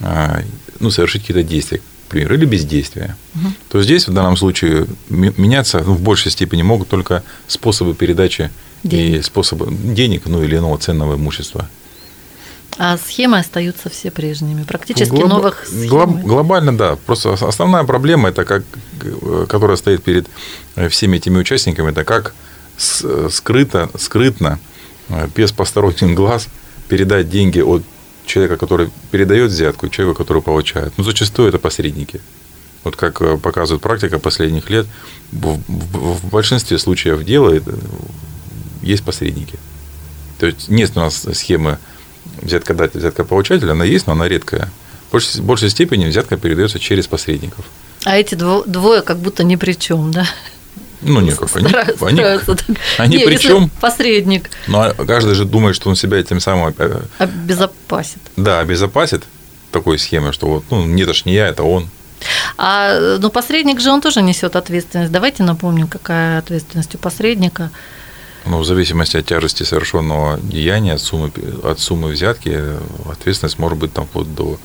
а, 0.00 0.40
ну, 0.80 0.90
совершить 0.90 1.22
какие-то 1.22 1.42
действия, 1.42 1.78
к 1.78 1.82
примеру, 2.08 2.34
или 2.34 2.44
бездействия, 2.44 3.16
угу. 3.34 3.52
то 3.68 3.82
здесь 3.82 4.08
в 4.08 4.12
данном 4.12 4.36
случае 4.36 4.86
меняться 5.08 5.82
ну, 5.84 5.94
в 5.94 6.00
большей 6.00 6.30
степени 6.30 6.62
могут 6.62 6.88
только 6.88 7.22
способы 7.46 7.94
передачи 7.94 8.50
денег. 8.82 9.20
и 9.20 9.22
способы 9.22 9.68
денег, 9.70 10.22
ну 10.26 10.42
или 10.42 10.56
иного 10.56 10.78
ценного 10.78 11.14
имущества. 11.14 11.68
А 12.78 12.96
схемы 12.96 13.38
остаются 13.38 13.90
все 13.90 14.10
прежними, 14.10 14.64
практически 14.64 15.10
Глоб... 15.10 15.28
новых 15.28 15.66
схем. 15.66 15.88
Глоб... 15.88 16.20
Глобально, 16.22 16.76
да. 16.76 16.96
Просто 16.96 17.34
основная 17.34 17.84
проблема, 17.84 18.30
это 18.30 18.44
как, 18.44 18.64
которая 19.48 19.76
стоит 19.76 20.02
перед 20.02 20.26
э, 20.76 20.88
всеми 20.88 21.18
этими 21.18 21.38
участниками, 21.38 21.90
это 21.90 22.04
как 22.04 22.34
скрыто, 22.78 23.90
скрытно, 23.98 24.58
э, 25.10 25.28
без 25.34 25.52
посторонних 25.52 26.14
глаз 26.14 26.48
передать 26.88 27.28
деньги 27.28 27.60
от 27.60 27.82
человека, 28.26 28.56
который 28.56 28.90
передает 29.10 29.50
взятку, 29.50 29.86
и 29.86 29.90
человека, 29.90 30.18
который 30.18 30.42
получает. 30.42 30.92
Ну, 30.96 31.04
зачастую 31.04 31.48
это 31.48 31.58
посредники. 31.58 32.20
Вот 32.84 32.96
как 32.96 33.20
э, 33.22 33.36
показывает 33.36 33.82
практика 33.82 34.18
последних 34.18 34.70
лет, 34.70 34.86
в, 35.30 35.60
в, 35.68 36.18
в 36.18 36.30
большинстве 36.30 36.78
случаев 36.78 37.24
дела 37.24 37.60
есть 38.82 39.04
посредники. 39.04 39.58
То 40.38 40.46
есть 40.46 40.68
нет 40.68 40.90
у 40.96 41.00
нас 41.00 41.26
схемы 41.32 41.78
взятка 42.40 42.74
датель, 42.74 42.98
взятка 42.98 43.24
получатель, 43.24 43.70
она 43.70 43.84
есть, 43.84 44.06
но 44.06 44.14
она 44.14 44.28
редкая. 44.28 44.70
В 45.08 45.12
большей, 45.12 45.40
в 45.40 45.44
большей 45.44 45.70
степени 45.70 46.06
взятка 46.06 46.36
передается 46.36 46.78
через 46.78 47.06
посредников. 47.06 47.64
А 48.04 48.16
эти 48.16 48.34
двое 48.34 49.02
как 49.02 49.18
будто 49.18 49.44
ни 49.44 49.56
при 49.56 49.74
чем, 49.74 50.10
да? 50.10 50.26
Ну, 51.02 51.20
нет, 51.20 51.38
как 51.38 51.54
они, 51.56 51.66
они, 52.00 52.22
они 52.98 53.16
не, 53.16 53.26
при 53.26 53.36
чем? 53.36 53.70
Посредник. 53.80 54.50
Но 54.68 54.92
каждый 54.94 55.34
же 55.34 55.44
думает, 55.44 55.74
что 55.74 55.90
он 55.90 55.96
себя 55.96 56.22
тем 56.22 56.40
самым 56.40 56.74
обезопасит. 57.18 58.20
Да, 58.36 58.60
обезопасит 58.60 59.24
такой 59.72 59.98
схемой, 59.98 60.32
что 60.32 60.46
вот, 60.46 60.64
ну, 60.70 60.84
нет, 60.84 61.08
это 61.08 61.18
ж 61.18 61.24
не 61.24 61.34
я, 61.34 61.48
это 61.48 61.62
он. 61.64 61.88
А 62.56 63.18
ну, 63.18 63.30
посредник 63.30 63.80
же 63.80 63.90
он 63.90 64.00
тоже 64.00 64.22
несет 64.22 64.54
ответственность. 64.54 65.10
Давайте 65.10 65.42
напомним, 65.42 65.88
какая 65.88 66.38
ответственность 66.38 66.94
у 66.94 66.98
посредника. 66.98 67.70
Ну, 68.44 68.58
в 68.58 68.64
зависимости 68.64 69.16
от 69.16 69.26
тяжести 69.26 69.62
совершенного 69.62 70.38
деяния, 70.42 70.94
от 70.94 71.00
суммы, 71.00 71.32
от 71.62 71.80
суммы 71.80 72.08
взятки, 72.08 72.60
ответственность 73.10 73.58
может 73.58 73.78
быть 73.78 73.92
там 73.92 74.06
вплоть 74.06 74.32
до, 74.34 74.58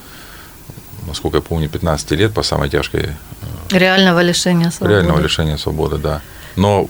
насколько 1.08 1.38
я 1.38 1.42
помню, 1.42 1.70
15 1.70 2.12
лет 2.12 2.34
по 2.34 2.44
самой 2.44 2.70
тяжкой 2.70 3.02
э, 3.72 3.78
Реального 3.78 4.22
лишения 4.22 4.70
свободы. 4.70 4.94
Реального 4.94 5.20
лишения 5.20 5.58
свободы, 5.58 5.98
да. 5.98 6.22
Но, 6.56 6.90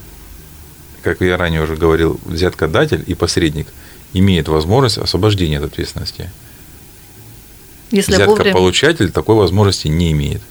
как 1.02 1.20
я 1.20 1.36
ранее 1.36 1.62
уже 1.62 1.76
говорил, 1.76 2.20
взяткодатель 2.24 3.02
и 3.06 3.14
посредник 3.14 3.68
имеет 4.12 4.48
возможность 4.48 4.98
освобождения 4.98 5.58
от 5.58 5.64
ответственности. 5.64 6.30
Если 7.90 8.14
Взяткополучатель 8.14 8.96
вовремя... 8.96 9.12
такой 9.12 9.36
возможности 9.36 9.88
не 9.88 10.12
имеет. 10.12 10.42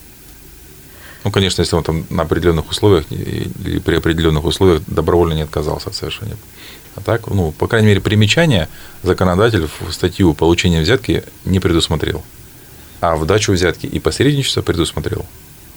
Ну, 1.24 1.32
конечно, 1.32 1.62
если 1.62 1.76
он 1.76 1.84
там 1.84 2.06
на 2.10 2.24
определенных 2.24 2.70
условиях 2.70 3.06
или 3.12 3.80
при 3.80 3.96
определенных 3.96 4.46
условиях 4.46 4.82
добровольно 4.88 5.34
не 5.34 5.42
отказался 5.42 5.90
от 5.90 5.96
совершения. 5.96 6.38
А 6.96 7.02
так, 7.02 7.28
ну, 7.28 7.52
по 7.52 7.68
крайней 7.68 7.90
мере, 7.90 8.02
примечание 8.02 8.70
законодатель 9.04 9.68
в 9.68 9.92
статью 9.92 10.34
получения 10.34 10.82
взятки 10.82 11.24
не 11.46 11.60
предусмотрел. 11.60 12.24
А 13.00 13.16
в 13.16 13.26
дачу 13.26 13.52
взятки 13.52 13.86
и 13.86 14.00
посредничество 14.00 14.62
предусмотрел. 14.62 15.26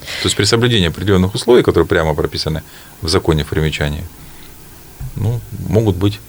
То 0.01 0.27
есть 0.27 0.37
при 0.37 0.45
соблюдении 0.45 0.89
определенных 0.89 1.35
условий, 1.35 1.63
которые 1.63 1.87
прямо 1.87 2.15
прописаны 2.15 2.63
в 3.03 3.09
законе 3.09 3.45
в 3.45 3.49
примечании, 3.49 4.05
ну, 5.17 5.41
могут 5.69 5.97
быть 5.97 6.21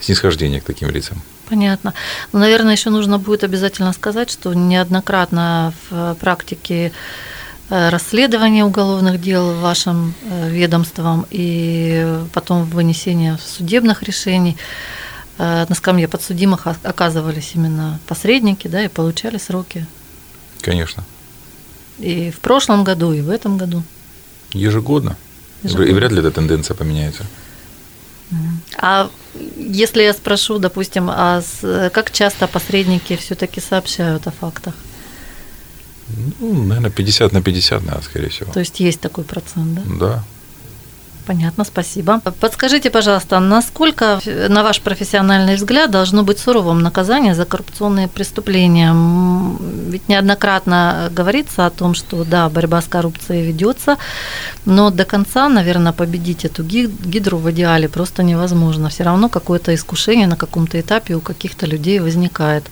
снисхождения 0.00 0.60
к 0.60 0.64
таким 0.64 0.90
лицам. 0.90 1.22
Понятно. 1.48 1.94
Но, 2.32 2.38
наверное, 2.40 2.72
еще 2.72 2.90
нужно 2.90 3.18
будет 3.18 3.44
обязательно 3.44 3.92
сказать, 3.92 4.30
что 4.30 4.54
неоднократно 4.54 5.72
в 5.90 6.14
практике 6.14 6.92
э, 7.70 7.88
расследования 7.90 8.64
уголовных 8.64 9.20
дел 9.20 9.54
вашим 9.60 10.14
э, 10.22 10.50
ведомством 10.50 11.26
и 11.30 12.18
потом 12.32 12.64
вынесения 12.64 13.38
судебных 13.44 14.02
решений 14.02 14.56
э, 15.38 15.66
на 15.68 15.74
скамье 15.74 16.08
подсудимых 16.08 16.66
оказывались 16.66 17.52
именно 17.54 18.00
посредники, 18.06 18.66
да, 18.66 18.82
и 18.82 18.88
получали 18.88 19.38
сроки. 19.38 19.86
Конечно. 20.62 21.04
И 21.98 22.30
в 22.30 22.38
прошлом 22.38 22.84
году, 22.84 23.12
и 23.12 23.20
в 23.20 23.28
этом 23.28 23.58
году. 23.58 23.82
Ежегодно. 24.52 25.16
Ежегодно. 25.62 25.90
И 25.90 25.92
вряд 25.92 26.12
ли 26.12 26.20
эта 26.20 26.30
тенденция 26.30 26.74
поменяется. 26.74 27.24
А 28.78 29.10
если 29.56 30.02
я 30.02 30.14
спрошу, 30.14 30.58
допустим, 30.58 31.10
а 31.10 31.42
как 31.92 32.10
часто 32.10 32.46
посредники 32.46 33.16
все-таки 33.16 33.60
сообщают 33.60 34.26
о 34.26 34.30
фактах? 34.30 34.74
Ну, 36.40 36.64
наверное, 36.64 36.90
50 36.90 37.32
на 37.32 37.42
50, 37.42 37.82
наверное, 37.82 38.02
скорее 38.02 38.28
всего. 38.28 38.52
То 38.52 38.60
есть 38.60 38.80
есть 38.80 39.00
такой 39.00 39.24
процент, 39.24 39.74
да? 39.74 39.82
Да. 39.98 40.24
Понятно, 41.26 41.64
спасибо. 41.64 42.20
Подскажите, 42.40 42.90
пожалуйста, 42.90 43.38
насколько, 43.38 44.20
на 44.48 44.62
ваш 44.62 44.80
профессиональный 44.80 45.54
взгляд, 45.54 45.90
должно 45.90 46.24
быть 46.24 46.38
суровым 46.38 46.82
наказание 46.82 47.34
за 47.34 47.44
коррупционные 47.44 48.08
преступления? 48.08 48.92
Ведь 49.88 50.08
неоднократно 50.08 51.10
говорится 51.12 51.66
о 51.66 51.70
том, 51.70 51.94
что 51.94 52.24
да, 52.24 52.48
борьба 52.48 52.80
с 52.80 52.86
коррупцией 52.86 53.46
ведется, 53.46 53.98
но 54.64 54.90
до 54.90 55.04
конца, 55.04 55.48
наверное, 55.48 55.92
победить 55.92 56.44
эту 56.44 56.64
гидру 56.64 57.38
в 57.38 57.50
идеале 57.52 57.88
просто 57.88 58.22
невозможно. 58.24 58.88
Все 58.88 59.04
равно 59.04 59.28
какое-то 59.28 59.72
искушение 59.74 60.26
на 60.26 60.36
каком-то 60.36 60.80
этапе 60.80 61.14
у 61.14 61.20
каких-то 61.20 61.66
людей 61.66 62.00
возникает. 62.00 62.64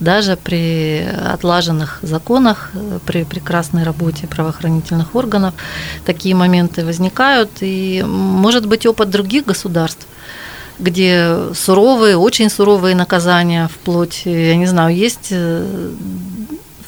Даже 0.00 0.36
при 0.36 1.06
отлаженных 1.32 2.00
законах, 2.02 2.72
при 3.06 3.24
прекрасной 3.24 3.84
работе 3.84 4.26
правоохранительных 4.26 5.14
органов 5.14 5.54
такие 6.04 6.34
моменты 6.34 6.84
возникают, 6.84 7.50
и 7.60 7.91
может 8.00 8.66
быть, 8.66 8.86
опыт 8.86 9.10
других 9.10 9.44
государств, 9.44 10.06
где 10.78 11.36
суровые, 11.54 12.16
очень 12.16 12.48
суровые 12.48 12.94
наказания, 12.94 13.68
вплоть, 13.68 14.22
я 14.24 14.56
не 14.56 14.66
знаю, 14.66 14.96
есть 14.96 15.28
э, 15.30 15.90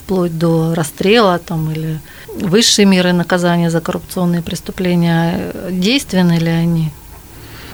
вплоть 0.05 0.39
до 0.39 0.75
расстрела 0.75 1.39
там, 1.39 1.71
или 1.71 2.01
высшие 2.35 2.87
меры 2.87 3.13
наказания 3.13 3.71
за 3.71 3.81
коррупционные 3.81 4.43
преступления, 4.43 5.53
действенны 5.71 6.39
ли 6.39 6.51
они? 6.51 6.91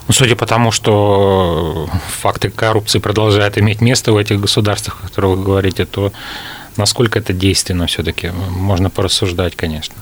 Ну, 0.07 0.15
судя 0.15 0.35
по 0.35 0.47
тому, 0.47 0.73
что 0.73 1.89
факты 2.21 2.51
коррупции 2.51 2.99
продолжают 2.99 3.59
иметь 3.59 3.81
место 3.81 4.13
в 4.13 4.17
этих 4.17 4.41
государствах, 4.41 4.99
о 5.01 5.07
которых 5.07 5.39
вы 5.39 5.45
говорите, 5.45 5.85
то 5.85 6.13
насколько 6.77 7.19
это 7.19 7.33
действенно 7.33 7.87
все-таки, 7.87 8.31
можно 8.51 8.91
порассуждать, 8.91 9.57
конечно. 9.57 9.95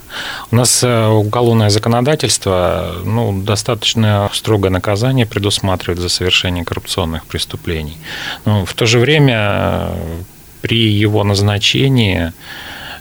У 0.50 0.57
нас 0.57 0.83
э, 0.85 1.07
уголовное 1.07 1.70
законодательство, 1.70 2.94
ну, 3.04 3.42
достаточно 3.42 4.31
строгое 4.33 4.70
наказание 4.70 5.26
предусматривает 5.26 6.00
за 6.00 6.09
совершение 6.09 6.64
коррупционных 6.64 7.26
преступлений. 7.26 7.96
Но 8.44 8.64
в 8.64 8.74
то 8.74 8.87
же 8.87 8.98
время 8.98 9.37
э, 9.37 10.22
при 10.61 10.88
его 10.88 11.24
назначении 11.24 12.33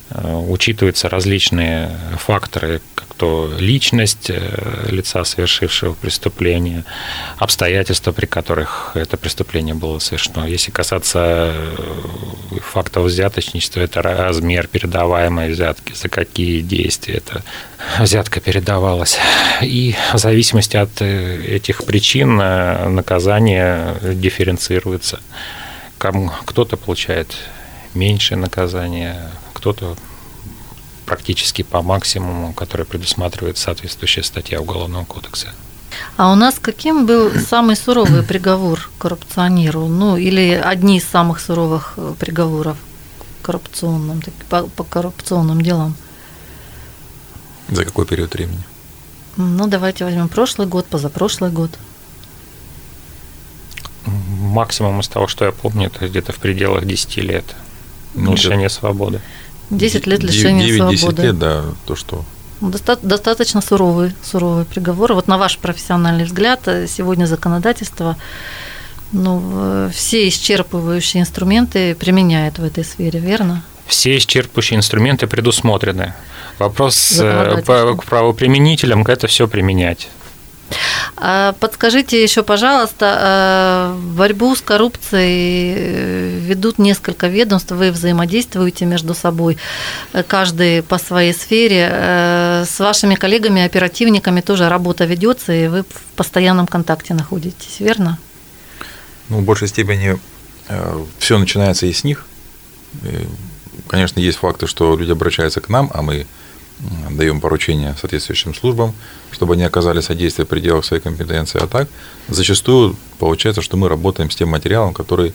учитываются 0.09 1.09
различные 1.09 1.89
факторы, 2.17 2.81
как 2.95 3.13
то 3.15 3.51
личность 3.59 4.31
лица, 4.89 5.23
совершившего 5.23 5.93
преступление, 5.93 6.85
обстоятельства, 7.37 8.11
при 8.11 8.25
которых 8.25 8.91
это 8.95 9.17
преступление 9.17 9.75
было 9.75 9.99
совершено. 9.99 10.45
Если 10.45 10.71
касаться 10.71 11.53
фактов 12.61 13.05
взяточничества, 13.05 13.81
это 13.81 14.01
размер 14.01 14.67
передаваемой 14.67 15.51
взятки, 15.51 15.93
за 15.93 16.09
какие 16.09 16.61
действия 16.61 17.15
эта 17.15 17.43
взятка 17.99 18.39
передавалась. 18.39 19.17
И 19.61 19.95
в 20.13 20.17
зависимости 20.17 20.77
от 20.77 21.01
этих 21.01 21.85
причин 21.85 22.37
наказание 22.37 23.95
дифференцируется. 24.01 25.19
Кто-то 25.97 26.77
получает 26.77 27.35
меньшее 27.93 28.37
наказание, 28.37 29.31
кто-то 29.57 29.97
практически 31.05 31.63
по 31.63 31.81
максимуму, 31.81 32.53
который 32.53 32.85
предусматривает 32.85 33.57
соответствующая 33.57 34.23
статья 34.23 34.61
Уголовного 34.61 35.05
кодекса. 35.05 35.47
А 36.15 36.31
у 36.31 36.35
нас 36.35 36.59
каким 36.59 37.05
был 37.05 37.31
самый 37.39 37.75
суровый 37.75 38.23
приговор 38.23 38.89
коррупционеру? 38.99 39.87
Ну, 39.87 40.17
или 40.17 40.51
одни 40.51 40.97
из 40.97 41.05
самых 41.05 41.39
суровых 41.39 41.93
э, 41.97 42.13
приговоров 42.19 42.77
коррупционным, 43.41 44.21
по, 44.49 44.63
по 44.63 44.83
коррупционным 44.83 45.61
делам? 45.61 45.95
За 47.69 47.83
какой 47.85 48.05
период 48.05 48.33
времени? 48.33 48.63
Ну, 49.37 49.67
давайте 49.67 50.03
возьмем 50.03 50.29
прошлый 50.29 50.67
год, 50.67 50.85
позапрошлый 50.85 51.51
год. 51.51 51.71
Максимум 54.05 54.99
из 54.99 55.07
того, 55.07 55.27
что 55.27 55.45
я 55.45 55.51
помню, 55.51 55.87
это 55.87 56.07
где-то 56.07 56.31
в 56.31 56.37
пределах 56.37 56.85
10 56.85 57.17
лет 57.17 57.55
ну, 58.13 58.33
лишения 58.33 58.69
свободы. 58.69 59.21
10 59.69 60.07
лет 60.07 60.23
лишения 60.23 60.65
9, 60.65 60.77
свободы. 60.77 61.21
10 61.21 61.25
лет, 61.25 61.39
да, 61.39 61.63
то, 61.85 61.95
что 61.95 62.25
Достаточно 62.59 63.61
суровый, 63.61 64.13
суровый 64.23 64.65
приговор. 64.65 65.13
Вот 65.13 65.27
на 65.27 65.37
ваш 65.37 65.59
профессиональный 65.59 66.23
взгляд, 66.23 66.61
э, 66.67 66.87
сегодня 66.87 67.25
законодательство 67.25 68.17
ну, 69.11 69.89
все 69.93 70.27
исчерпывающие 70.27 71.21
инструменты 71.21 71.95
применяет 71.95 72.57
в 72.57 72.63
этой 72.63 72.83
сфере, 72.83 73.19
верно? 73.19 73.63
Все 73.85 74.17
исчерпывающие 74.17 74.75
инструменты 74.75 75.27
предусмотрены. 75.27 76.13
Вопрос 76.59 77.17
э, 77.19 77.61
к 77.61 78.03
правоприменителям– 78.03 79.03
это 79.07 79.27
все 79.27 79.47
применять. 79.47 80.09
А 81.19 81.53
подскажите 81.53 82.21
еще, 82.21 82.43
пожалуйста, 82.43 83.95
э, 83.95 83.99
борьбу 84.15 84.55
с 84.55 84.61
коррупцией 84.61 85.73
э, 85.75 86.39
ведут 86.39 86.77
несколько 86.77 87.27
ведомств, 87.27 87.71
вы 87.71 87.91
взаимодействуете 87.91 88.85
между 88.85 89.15
собой, 89.15 89.57
э, 90.13 90.21
каждый 90.21 90.83
по 90.83 90.99
своей 90.99 91.33
сфере. 91.33 92.65
С 92.65 92.79
вашими 92.79 93.15
коллегами, 93.15 93.63
оперативниками 93.63 94.41
тоже 94.41 94.69
работа 94.69 95.05
ведется, 95.05 95.53
и 95.53 95.67
вы 95.67 95.83
в 95.83 96.15
постоянном 96.15 96.67
контакте 96.67 97.13
находитесь, 97.13 97.79
верно? 97.79 98.19
Ну, 99.29 99.39
в 99.39 99.43
большей 99.43 99.67
степени 99.67 100.19
все 101.19 101.37
начинается 101.37 101.85
и 101.85 101.93
с 101.93 102.03
них. 102.03 102.25
Конечно, 103.87 104.19
есть 104.19 104.37
факты, 104.37 104.67
что 104.67 104.95
люди 104.95 105.11
обращаются 105.11 105.61
к 105.61 105.69
нам, 105.69 105.89
а 105.93 106.01
мы 106.01 106.27
даем 107.09 107.41
поручения 107.41 107.95
соответствующим 107.99 108.53
службам, 108.53 108.93
чтобы 109.31 109.53
они 109.53 109.63
оказали 109.63 110.01
содействие 110.01 110.45
в 110.45 110.49
пределах 110.49 110.85
своей 110.85 111.01
компетенции. 111.01 111.59
А 111.61 111.67
так, 111.67 111.87
зачастую 112.27 112.95
получается, 113.19 113.61
что 113.61 113.77
мы 113.77 113.89
работаем 113.89 114.29
с 114.29 114.35
тем 114.35 114.49
материалом, 114.49 114.93
который 114.93 115.33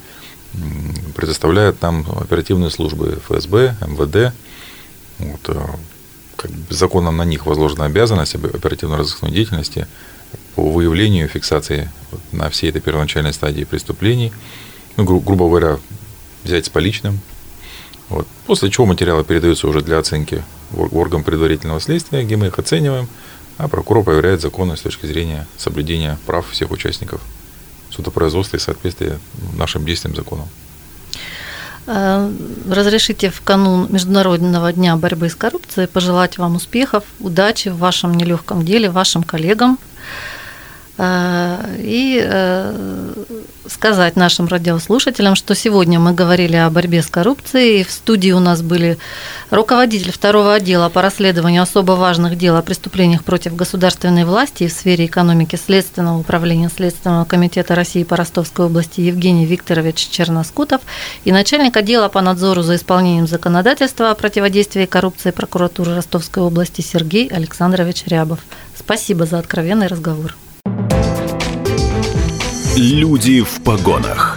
предоставляют 1.14 1.80
нам 1.82 2.06
оперативные 2.20 2.70
службы 2.70 3.20
ФСБ, 3.26 3.76
МВД. 3.80 4.34
Вот, 5.18 5.40
э, 5.48 5.66
как 6.36 6.50
бы 6.50 6.74
законом 6.74 7.16
на 7.16 7.24
них 7.24 7.46
возложена 7.46 7.84
обязанность 7.84 8.34
оперативно-розыскной 8.34 9.30
деятельности 9.30 9.86
по 10.54 10.70
выявлению 10.70 11.26
и 11.26 11.28
фиксации 11.28 11.90
на 12.32 12.50
всей 12.50 12.70
этой 12.70 12.80
первоначальной 12.80 13.32
стадии 13.32 13.64
преступлений. 13.64 14.32
Ну, 14.96 15.04
гру- 15.04 15.20
грубо 15.20 15.48
говоря, 15.48 15.78
взять 16.44 16.66
с 16.66 16.68
поличным. 16.68 17.20
Вот. 18.08 18.26
После 18.46 18.70
чего 18.70 18.84
материалы 18.84 19.24
передаются 19.24 19.68
уже 19.68 19.80
для 19.80 19.98
оценки 19.98 20.44
в 20.70 20.96
орган 20.96 21.22
предварительного 21.22 21.80
следствия, 21.80 22.24
где 22.24 22.36
мы 22.36 22.48
их 22.48 22.58
оцениваем, 22.58 23.08
а 23.58 23.68
прокурор 23.68 24.04
проверяет 24.04 24.40
законность 24.40 24.80
с 24.80 24.84
точки 24.84 25.06
зрения 25.06 25.46
соблюдения 25.56 26.18
прав 26.26 26.48
всех 26.50 26.70
участников 26.70 27.20
судопроизводства 27.90 28.56
и 28.56 28.60
соответствия 28.60 29.18
нашим 29.56 29.84
действиям 29.84 30.16
законам. 30.16 30.48
Э, 31.86 32.30
разрешите 32.70 33.30
в 33.30 33.40
канун 33.42 33.88
Международного 33.90 34.72
дня 34.72 34.96
борьбы 34.96 35.28
с 35.28 35.34
коррупцией 35.34 35.88
пожелать 35.88 36.38
вам 36.38 36.56
успехов, 36.56 37.04
удачи 37.18 37.68
в 37.68 37.78
вашем 37.78 38.14
нелегком 38.14 38.64
деле, 38.64 38.90
вашим 38.90 39.22
коллегам. 39.22 39.78
Э, 41.02 41.58
и 41.80 42.22
э, 42.24 43.14
сказать 43.66 44.14
нашим 44.14 44.46
радиослушателям, 44.46 45.34
что 45.34 45.56
сегодня 45.56 45.98
мы 45.98 46.14
говорили 46.14 46.54
о 46.54 46.70
борьбе 46.70 47.02
с 47.02 47.08
коррупцией. 47.08 47.82
В 47.82 47.90
студии 47.90 48.30
у 48.30 48.38
нас 48.38 48.62
были 48.62 48.98
руководитель 49.50 50.12
второго 50.12 50.54
отдела 50.54 50.88
по 50.90 51.02
расследованию 51.02 51.62
особо 51.62 51.92
важных 51.92 52.38
дел 52.38 52.56
о 52.56 52.62
преступлениях 52.62 53.24
против 53.24 53.56
государственной 53.56 54.24
власти 54.24 54.68
в 54.68 54.72
сфере 54.72 55.06
экономики 55.06 55.56
Следственного 55.56 56.20
управления 56.20 56.70
Следственного 56.72 57.24
комитета 57.24 57.74
России 57.74 58.04
по 58.04 58.16
Ростовской 58.16 58.66
области 58.66 59.00
Евгений 59.00 59.44
Викторович 59.44 60.08
Черноскутов 60.08 60.82
и 61.24 61.32
начальник 61.32 61.76
отдела 61.76 62.10
по 62.10 62.20
надзору 62.20 62.62
за 62.62 62.76
исполнением 62.76 63.26
законодательства 63.26 64.12
о 64.12 64.14
противодействии 64.14 64.86
коррупции 64.86 65.32
прокуратуры 65.32 65.96
Ростовской 65.96 66.44
области 66.44 66.80
Сергей 66.80 67.26
Александрович 67.26 68.04
Рябов. 68.06 68.38
Спасибо 68.78 69.26
за 69.26 69.40
откровенный 69.40 69.88
разговор. 69.88 70.36
Люди 72.76 73.42
в 73.42 73.60
погонах. 73.60 74.31